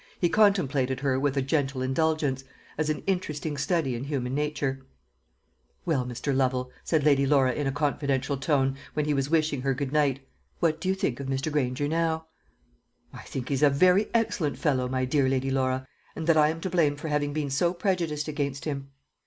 He 0.19 0.29
contemplated 0.29 1.01
her 1.01 1.19
with 1.19 1.37
a 1.37 1.43
gentle 1.43 1.83
indulgence, 1.83 2.43
as 2.75 2.89
an 2.89 3.03
interesting 3.05 3.55
study 3.55 3.93
in 3.93 4.05
human 4.05 4.33
nature. 4.33 4.83
"Well, 5.85 6.07
Mr. 6.07 6.35
Lovel," 6.35 6.71
said 6.83 7.03
Lady 7.03 7.27
Laura 7.27 7.51
in 7.53 7.67
a 7.67 7.71
confidential 7.71 8.35
tone, 8.35 8.77
when 8.95 9.05
he 9.05 9.13
was 9.13 9.29
wishing 9.29 9.61
her 9.61 9.75
good 9.75 9.91
night, 9.93 10.27
"what 10.59 10.81
do 10.81 10.89
you 10.89 10.95
think 10.95 11.19
of 11.19 11.27
Mr. 11.27 11.51
Granger 11.51 11.87
now?" 11.87 12.25
"I 13.13 13.21
think 13.21 13.49
he 13.49 13.53
is 13.53 13.61
a 13.61 13.69
very 13.69 14.09
excellent 14.11 14.57
fellow, 14.57 14.87
my 14.89 15.05
dear 15.05 15.29
Lady 15.29 15.51
Laura; 15.51 15.87
and 16.15 16.25
that 16.25 16.35
I 16.35 16.49
am 16.49 16.61
to 16.61 16.69
blame 16.71 16.95
for 16.95 17.09
having 17.09 17.31
been 17.31 17.51
so 17.51 17.71
prejudiced 17.71 18.27
against 18.27 18.65
him." 18.65 18.89